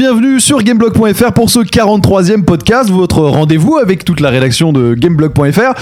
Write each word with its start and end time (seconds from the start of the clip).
bienvenue 0.00 0.40
sur 0.40 0.62
gameblog.fr 0.62 1.32
pour 1.34 1.50
ce 1.50 1.58
43e 1.58 2.42
podcast, 2.44 2.88
votre 2.88 3.20
rendez-vous 3.20 3.76
avec 3.76 4.02
toute 4.02 4.20
la 4.20 4.30
rédaction 4.30 4.72
de 4.72 4.94
gameblog.fr. 4.94 5.74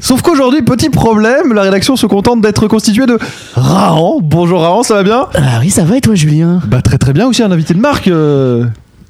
Sauf 0.00 0.22
qu'aujourd'hui, 0.22 0.62
petit 0.62 0.88
problème, 0.88 1.52
la 1.52 1.60
rédaction 1.60 1.94
se 1.94 2.06
contente 2.06 2.40
d'être 2.40 2.68
constituée 2.68 3.04
de 3.04 3.18
Rahan. 3.54 4.20
Bonjour 4.22 4.62
Rahan, 4.62 4.82
ça 4.82 4.94
va 4.94 5.02
bien 5.02 5.26
Ah 5.34 5.58
oui, 5.60 5.68
ça 5.68 5.84
va 5.84 5.98
et 5.98 6.00
toi 6.00 6.14
Julien 6.14 6.62
Bah 6.68 6.80
très 6.80 6.96
très 6.96 7.12
bien 7.12 7.26
aussi, 7.26 7.42
un 7.42 7.52
invité 7.52 7.74
de 7.74 7.78
marque. 7.80 8.08
Euh, 8.08 8.64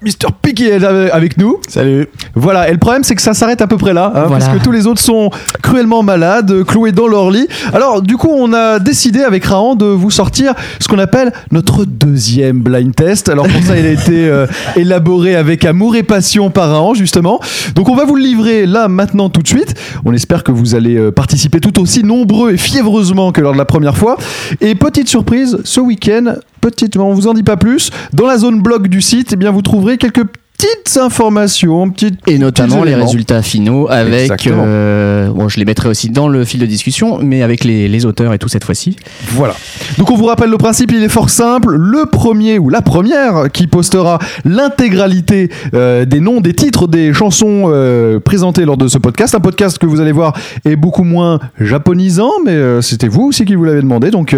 Mister 0.06 0.28
Piggy 0.40 0.66
est 0.66 0.84
euh, 0.84 1.08
avec 1.12 1.36
nous. 1.36 1.56
Salut. 1.68 2.06
Voilà, 2.36 2.68
et 2.70 2.72
le 2.72 2.78
problème 2.78 3.02
c'est 3.02 3.16
que 3.16 3.22
ça 3.22 3.34
s'arrête 3.34 3.60
à 3.60 3.66
peu 3.66 3.76
près 3.76 3.92
là, 3.92 4.12
hein, 4.14 4.26
parce 4.28 4.46
que 4.48 4.62
tous 4.62 4.70
les 4.70 4.86
autres 4.86 5.00
sont 5.02 5.30
cruellement 5.64 6.04
malades, 6.04 6.52
euh, 6.52 6.62
cloués 6.64 6.92
dans 6.92 7.08
leur 7.08 7.28
lit. 7.28 7.48
Alors 7.74 8.02
du 8.02 8.16
coup, 8.16 8.30
on 8.30 8.52
a 8.52 8.78
décidé 8.78 9.22
avec 9.22 9.44
Raon 9.44 9.74
de 9.74 9.84
vous 9.86 10.12
sortir 10.12 10.54
ce 10.78 10.86
qu'on 10.86 11.00
appelle 11.00 11.32
notre 11.50 11.84
deuxième 11.84 12.60
blind 12.60 12.94
test. 12.94 13.28
Alors 13.28 13.48
pour 13.48 13.60
ça, 13.64 13.76
il 13.76 13.84
a 13.84 13.90
été 13.90 14.28
euh, 14.28 14.46
élaboré 14.76 15.34
avec 15.34 15.64
amour 15.64 15.96
et 15.96 16.04
passion 16.04 16.50
par 16.50 16.70
Raon 16.70 16.94
justement. 16.94 17.40
Donc 17.74 17.88
on 17.88 17.96
va 17.96 18.04
vous 18.04 18.14
le 18.14 18.22
livrer 18.22 18.64
là 18.64 18.86
maintenant 18.86 19.28
tout 19.28 19.42
de 19.42 19.48
suite. 19.48 19.74
On 20.04 20.12
espère 20.14 20.44
que 20.44 20.52
vous 20.52 20.76
allez 20.76 21.10
participer 21.10 21.58
tout 21.58 21.80
aussi 21.80 22.04
nombreux 22.04 22.52
et 22.52 22.56
fiévreusement 22.56 23.32
que 23.32 23.40
lors 23.40 23.54
de 23.54 23.58
la 23.58 23.64
première 23.64 23.96
fois. 23.98 24.16
Et 24.60 24.76
petite 24.76 25.08
surprise, 25.08 25.58
ce 25.64 25.80
week-end, 25.80 26.34
mais 26.96 27.02
on 27.02 27.12
vous 27.14 27.26
en 27.26 27.34
dit 27.34 27.42
pas 27.42 27.56
plus. 27.56 27.90
Dans 28.12 28.26
la 28.26 28.38
zone 28.38 28.60
blog 28.60 28.88
du 28.88 29.00
site, 29.00 29.30
et 29.30 29.34
eh 29.34 29.36
bien, 29.36 29.50
vous 29.50 29.62
trouverez 29.62 29.98
quelques 29.98 30.26
petites 30.56 30.96
informations, 30.98 31.90
petites 31.90 32.18
et 32.26 32.38
notamment 32.38 32.82
les 32.82 32.94
résultats 32.94 33.42
finaux 33.42 33.88
avec. 33.90 34.46
Euh, 34.46 35.28
bon, 35.28 35.48
je 35.48 35.58
les 35.58 35.64
mettrai 35.66 35.88
aussi 35.88 36.08
dans 36.08 36.28
le 36.28 36.44
fil 36.44 36.58
de 36.60 36.66
discussion, 36.66 37.18
mais 37.18 37.42
avec 37.42 37.64
les, 37.64 38.06
auteurs 38.06 38.32
et 38.32 38.38
tout 38.38 38.48
cette 38.48 38.64
fois-ci. 38.64 38.96
Voilà. 39.32 39.54
Donc 39.98 40.10
on 40.10 40.16
vous 40.16 40.24
rappelle 40.26 40.50
le 40.50 40.56
principe, 40.58 40.92
il 40.92 41.02
est 41.02 41.08
fort 41.08 41.30
simple. 41.30 41.74
Le 41.76 42.06
premier 42.10 42.58
ou 42.58 42.68
la 42.70 42.80
première 42.82 43.50
qui 43.52 43.66
postera 43.66 44.18
l'intégralité 44.44 45.50
euh, 45.74 46.04
des 46.04 46.20
noms, 46.20 46.40
des 46.40 46.54
titres, 46.54 46.86
des 46.88 47.12
chansons 47.12 47.64
euh, 47.66 48.18
présentées 48.20 48.64
lors 48.64 48.76
de 48.78 48.88
ce 48.88 48.98
podcast, 48.98 49.34
un 49.34 49.40
podcast 49.40 49.78
que 49.78 49.86
vous 49.86 50.00
allez 50.00 50.12
voir 50.12 50.32
est 50.64 50.76
beaucoup 50.76 51.04
moins 51.04 51.38
japonisant, 51.60 52.30
mais 52.44 52.80
c'était 52.82 53.08
vous 53.08 53.26
aussi 53.28 53.44
qui 53.44 53.54
vous 53.54 53.64
l'avez 53.64 53.80
demandé, 53.82 54.10
donc 54.10 54.34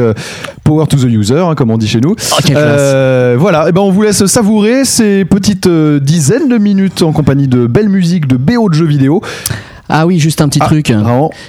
power 0.64 0.86
to 0.86 0.96
the 0.96 1.04
user, 1.04 1.40
hein, 1.46 1.54
comme 1.54 1.70
on 1.70 1.78
dit 1.78 1.86
chez 1.88 2.00
nous. 2.00 2.16
Oh, 2.32 2.52
voilà. 3.38 3.64
Et 3.66 3.70
eh 3.70 3.72
ben 3.72 3.82
on 3.82 3.90
vous 3.90 4.02
laisse 4.02 4.24
savourer 4.26 4.84
ces 4.84 5.24
petites 5.24 5.68
dizaines 6.12 6.48
de 6.48 6.56
minutes 6.56 7.02
en 7.02 7.12
compagnie 7.12 7.48
de 7.48 7.66
belle 7.66 7.90
musique, 7.90 8.26
de 8.26 8.36
BO 8.36 8.70
de 8.70 8.74
jeux 8.74 8.86
vidéo. 8.86 9.20
Ah 9.90 10.06
oui, 10.06 10.18
juste 10.18 10.40
un 10.40 10.48
petit 10.48 10.58
ah, 10.62 10.64
truc. 10.66 10.90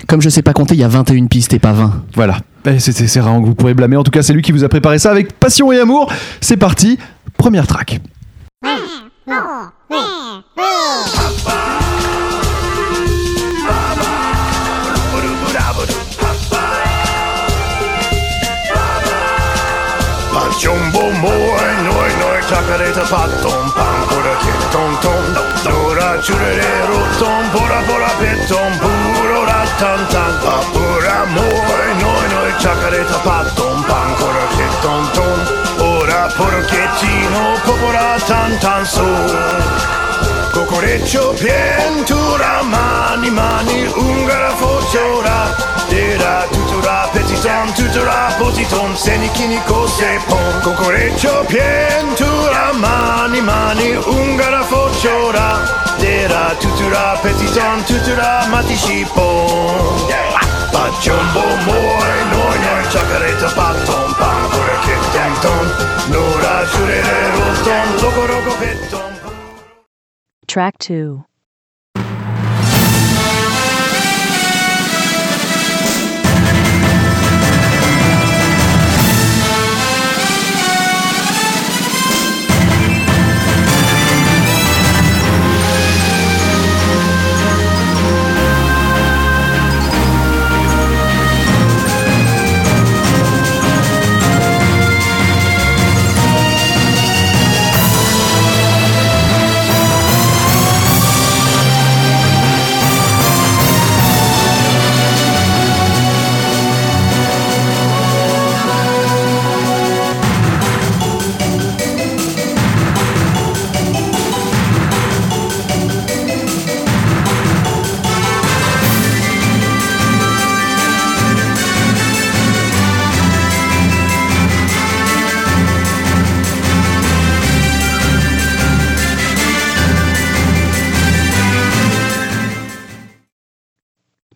Comme 0.07 0.21
je 0.21 0.27
sais 0.29 0.41
pas 0.41 0.51
compter, 0.53 0.73
il 0.75 0.81
y 0.81 0.83
a 0.83 0.89
21 0.89 1.27
pistes 1.27 1.53
et 1.53 1.59
pas 1.59 1.71
20. 1.71 2.03
Voilà. 2.13 2.39
Eh, 2.65 2.77
c'est 2.79 3.19
Raon 3.21 3.41
que 3.41 3.45
vous 3.47 3.55
pourrez 3.55 3.73
blâmer. 3.73 3.95
En 3.95 4.03
tout 4.03 4.11
cas, 4.11 4.21
c'est 4.21 4.33
lui 4.33 4.41
qui 4.41 4.51
vous 4.51 4.65
a 4.65 4.69
préparé 4.69 4.99
ça 4.99 5.11
avec 5.11 5.33
passion 5.39 5.71
et 5.71 5.79
amour. 5.79 6.11
C'est 6.41 6.57
parti, 6.57 6.99
première 7.37 7.67
track. 7.67 7.99
Ora 24.19 24.35
kele 24.35 24.67
tom 24.71 24.91
tom 25.01 25.25
Dora 25.63 26.17
churerero 26.19 26.99
tom 27.19 27.43
pura 27.53 27.79
pura 27.87 28.09
petom 28.19 28.73
puro 28.83 29.45
ratan 29.45 29.99
tan 30.11 30.33
Pura 30.73 31.23
moi 31.35 31.89
noi 32.01 32.25
noi 32.33 32.51
chacareta 32.59 33.17
patom 33.23 33.79
pan 33.87 34.09
Kora 34.19 34.45
ke 34.57 34.65
tom 34.83 35.03
tom 35.15 35.39
ora 35.95 36.27
puro 36.37 36.61
popora 37.65 38.19
tan 38.27 38.51
tan 38.59 38.85
so 38.85 39.07
Kokorecho 40.51 41.33
pientura 41.39 42.53
mani 42.73 43.29
mani 43.29 43.85
ungara 44.03 44.51
fociora 44.59 45.37
Dera 45.87 46.43
tu 46.51 46.58
Petiton, 46.81 47.67
Tutura, 47.75 48.29
Potiton, 48.37 48.95
Senikini, 48.95 49.59
Kose, 49.65 50.17
Kokorecho, 50.63 51.45
Mani, 52.79 53.41
Mani, 53.41 53.95
Ungara, 53.95 54.63
Dera, 55.99 56.55
Tutura, 56.59 57.15
Petiton, 57.17 57.83
Tutura, 57.83 58.47
Paton, 63.55 64.09
Pangore, 64.15 64.75
Ton, 65.41 65.67
Nora, 66.11 66.55
Roton, 68.43 68.75
Track 70.47 70.75
2 70.87 71.28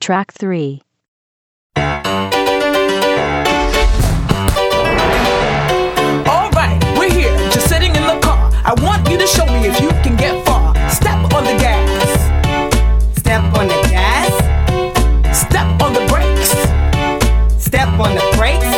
Track 0.04 0.34
3. 0.34 0.82
Alright, 1.78 1.96
we're 7.00 7.10
here, 7.10 7.32
just 7.50 7.70
sitting 7.70 7.96
in 7.96 8.04
the 8.04 8.20
car. 8.22 8.52
I 8.66 8.76
want 8.84 9.08
you 9.08 9.18
to 9.18 9.26
show 9.26 9.46
me 9.46 9.66
if 9.70 9.80
you 9.80 9.88
can 10.04 10.18
get 10.18 10.46
far. 10.46 10.76
Step 10.90 11.16
on 11.34 11.46
the 11.46 11.54
gas. 11.54 12.10
Step 13.18 13.44
on 13.56 13.70
the 13.70 13.82
gas. 13.88 14.36
Step 15.32 15.82
on 15.82 15.94
the 15.94 16.06
brakes. 16.12 16.52
Step 17.64 17.88
on 17.98 18.12
the 18.14 18.26
brakes. 18.36 18.72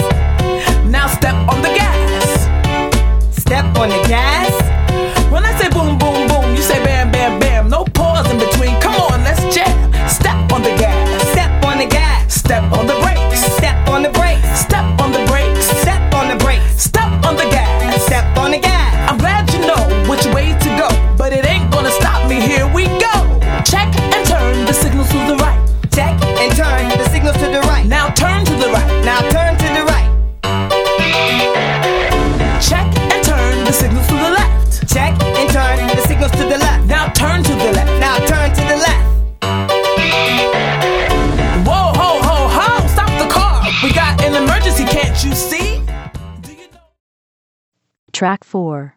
Now 0.85 1.07
step 1.07 1.33
on 1.49 1.59
the 1.63 1.69
gas. 1.73 3.33
Step 3.35 3.65
on 3.79 3.89
the 3.89 4.03
gas. 4.07 4.44
4. 48.55 48.95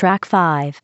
Track 0.00 0.24
5. 0.24 0.80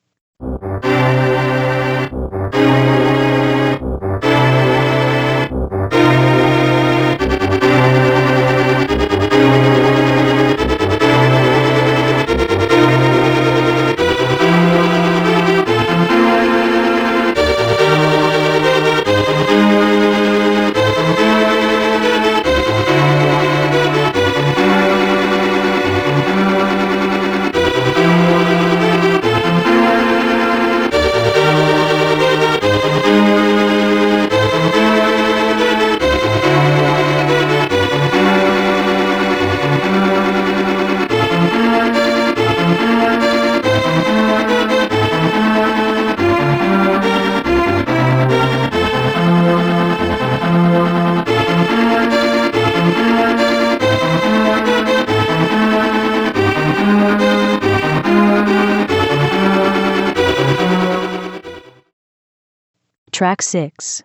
Track 63.17 63.41
6 63.41 64.05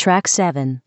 Track 0.00 0.28
7 0.28 0.80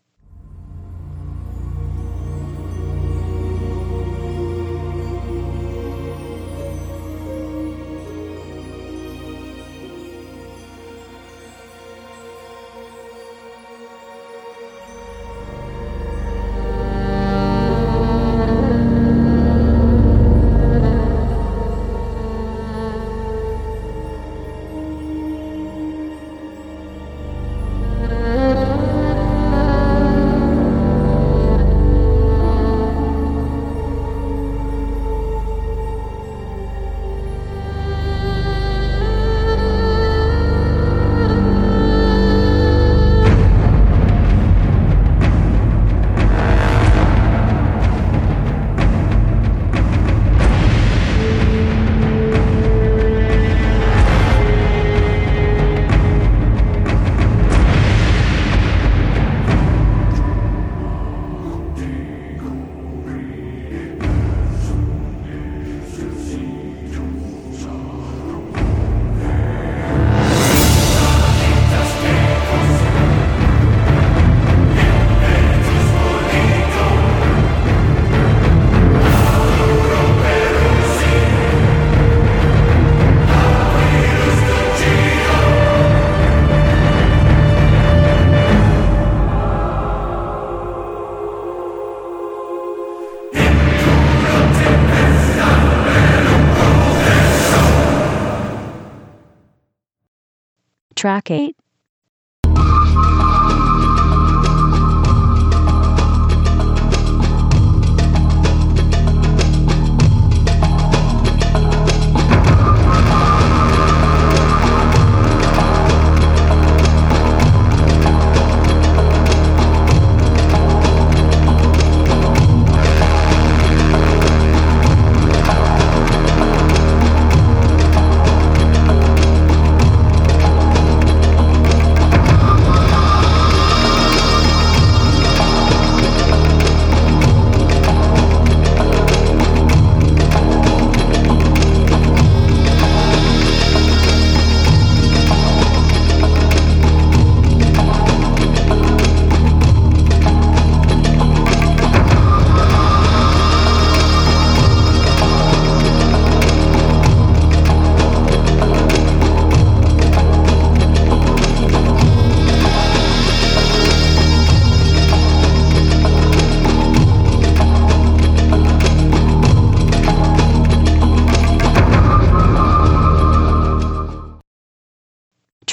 Track 101.04 101.30
8 101.32 101.54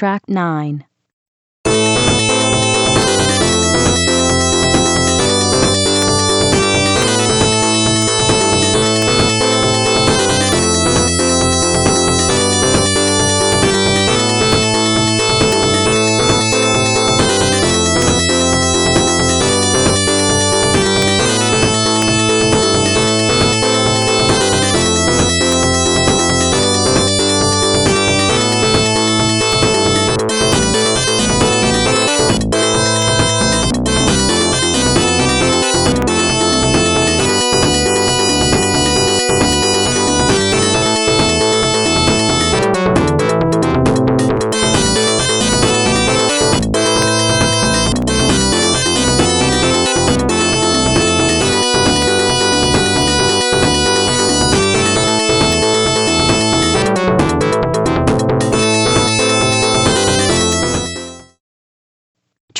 Track 0.01 0.24
9 0.27 0.81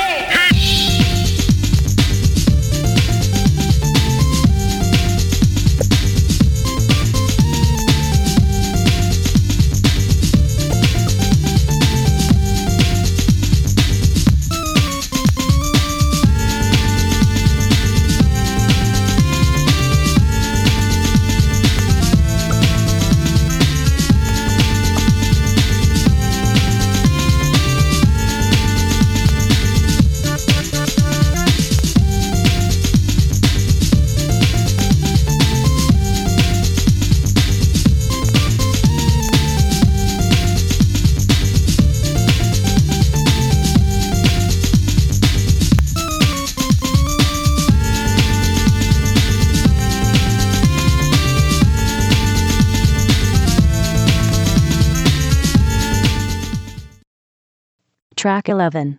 Track 58.25 58.49
11 58.49 58.97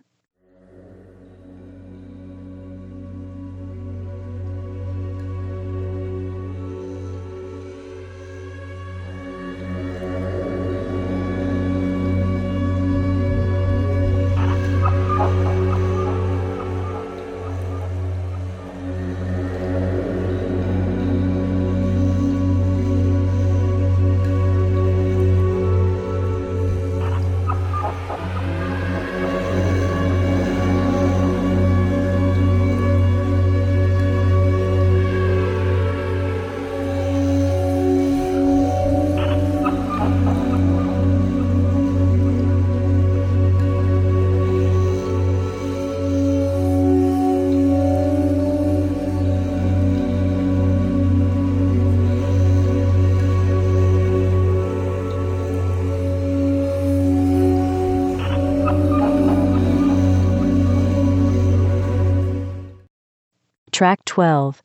Track 63.77 64.03
12 64.05 64.63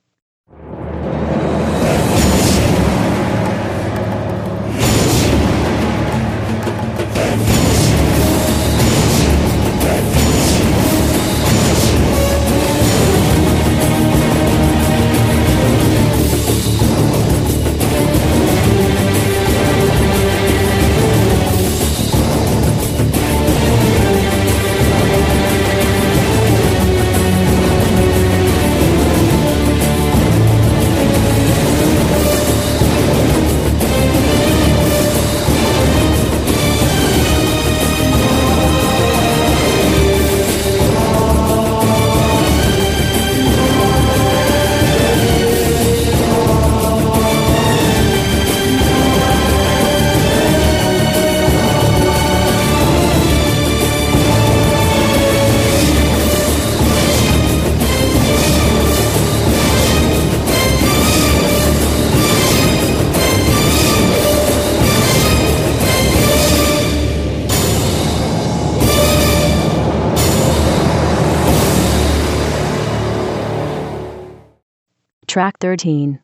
Track 75.32 75.56
13 75.60 76.18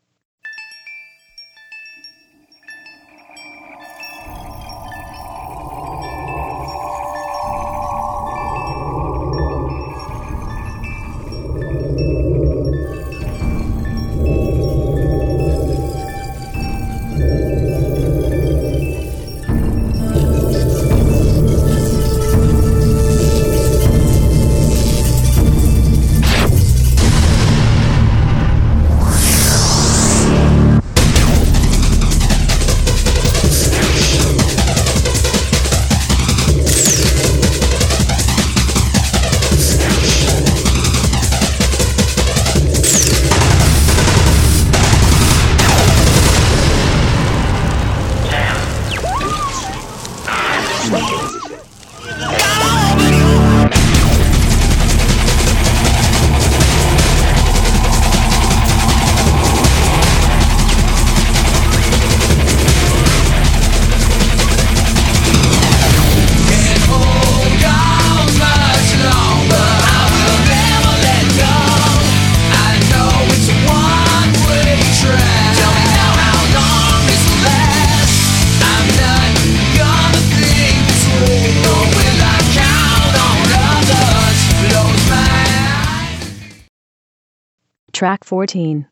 Track 87.99 88.23
14. 88.23 88.87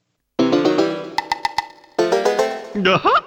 Uh-huh. 2.10 3.22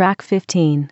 Track 0.00 0.22
15 0.22 0.88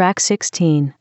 Track 0.00 0.18
16 0.18 0.94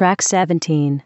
Track 0.00 0.22
17. 0.22 1.02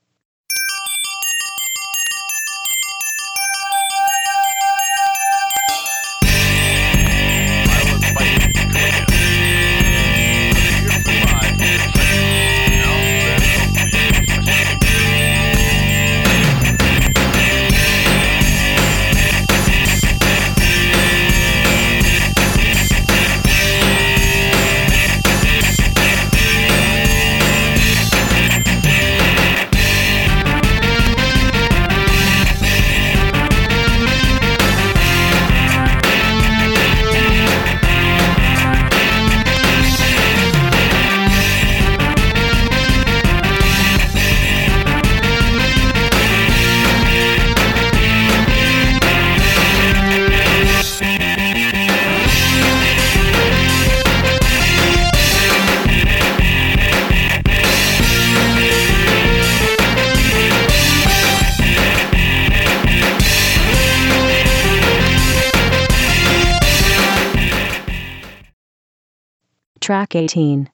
track 69.85 70.15
18. 70.17 70.71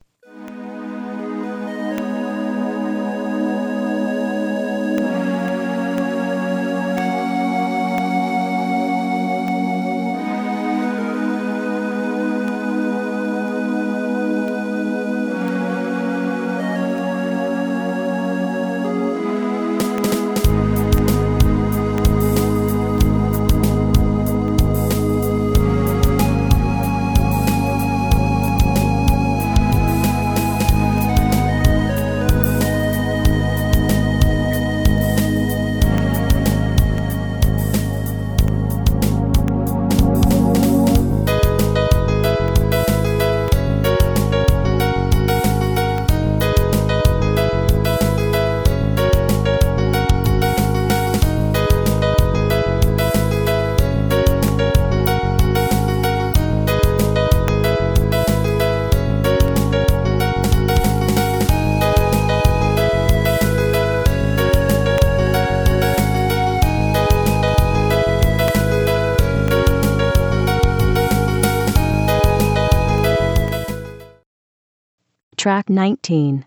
track 75.41 75.71
19. 75.71 76.45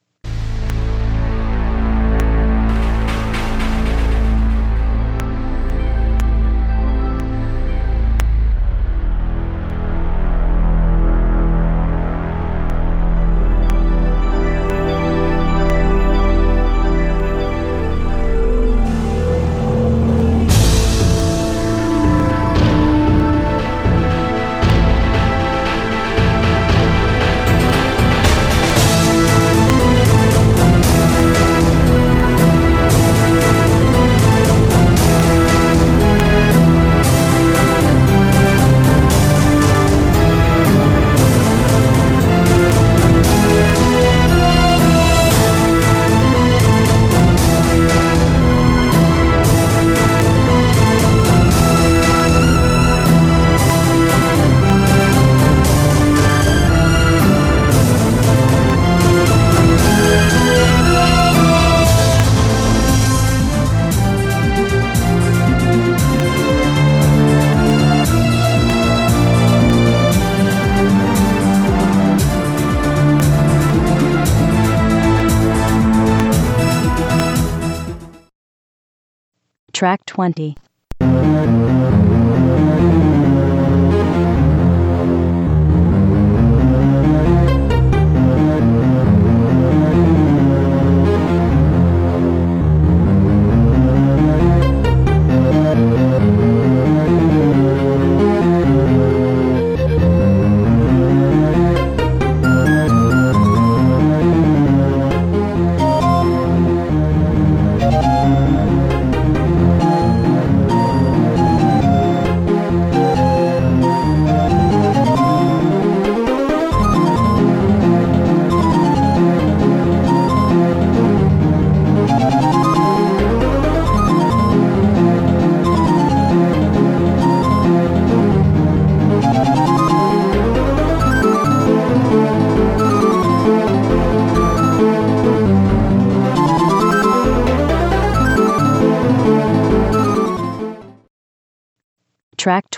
track 79.84 80.06
20. 80.06 80.56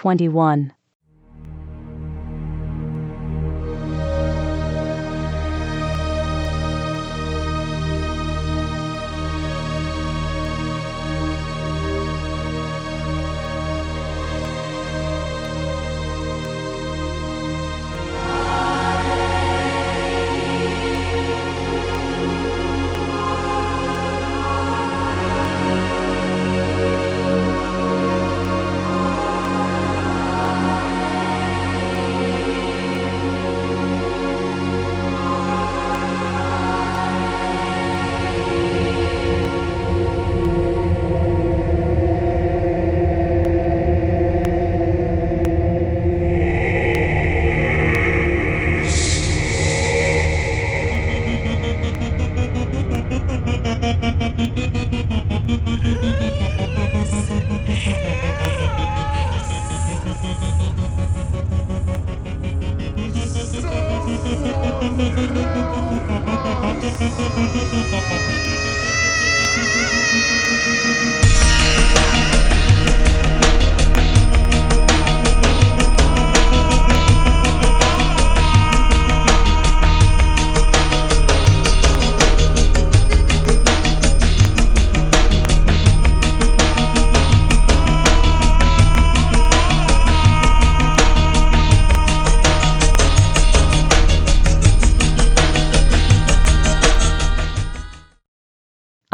21. 0.05 0.71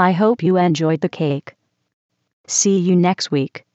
I 0.01 0.13
hope 0.13 0.41
you 0.41 0.57
enjoyed 0.57 1.01
the 1.01 1.09
cake. 1.09 1.53
See 2.47 2.79
you 2.79 2.95
next 2.95 3.29
week. 3.29 3.65